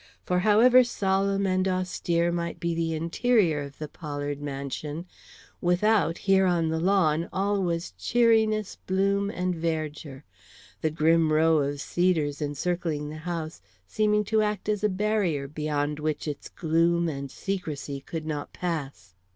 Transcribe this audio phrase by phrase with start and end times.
[0.23, 5.05] For however solemn and austere might be the interior of the Pollard mansion,
[5.61, 10.23] without here on the lawn all was cheeriness, bloom, and verdure;
[10.81, 15.99] the grim row of cedars encircling the house seeming to act as a barrier beyond
[15.99, 19.13] which its gloom and secrecy could not pass.